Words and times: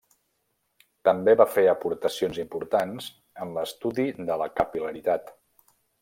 També 1.07 1.35
va 1.41 1.45
fer 1.57 1.65
aportacions 1.73 2.39
importants 2.45 3.11
en 3.45 3.53
l'estudi 3.59 4.07
de 4.31 4.39
la 4.43 4.49
capil·laritat. 4.61 5.29